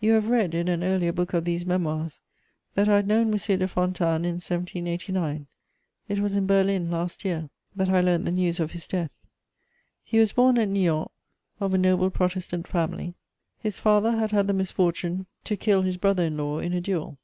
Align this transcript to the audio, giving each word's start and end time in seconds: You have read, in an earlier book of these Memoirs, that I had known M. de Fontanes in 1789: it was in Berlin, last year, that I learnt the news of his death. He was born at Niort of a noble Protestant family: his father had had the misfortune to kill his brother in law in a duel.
You 0.00 0.12
have 0.12 0.28
read, 0.28 0.52
in 0.52 0.68
an 0.68 0.84
earlier 0.84 1.14
book 1.14 1.32
of 1.32 1.46
these 1.46 1.64
Memoirs, 1.64 2.20
that 2.74 2.90
I 2.90 2.96
had 2.96 3.06
known 3.08 3.28
M. 3.28 3.30
de 3.30 3.66
Fontanes 3.66 4.26
in 4.26 4.34
1789: 4.58 5.46
it 6.10 6.18
was 6.18 6.36
in 6.36 6.46
Berlin, 6.46 6.90
last 6.90 7.24
year, 7.24 7.48
that 7.74 7.88
I 7.88 8.02
learnt 8.02 8.26
the 8.26 8.32
news 8.32 8.60
of 8.60 8.72
his 8.72 8.86
death. 8.86 9.10
He 10.04 10.18
was 10.18 10.32
born 10.34 10.58
at 10.58 10.68
Niort 10.68 11.10
of 11.58 11.72
a 11.72 11.78
noble 11.78 12.10
Protestant 12.10 12.66
family: 12.68 13.14
his 13.60 13.78
father 13.78 14.14
had 14.18 14.30
had 14.30 14.46
the 14.46 14.52
misfortune 14.52 15.24
to 15.44 15.56
kill 15.56 15.80
his 15.80 15.96
brother 15.96 16.24
in 16.24 16.36
law 16.36 16.58
in 16.58 16.74
a 16.74 16.80
duel. 16.82 17.16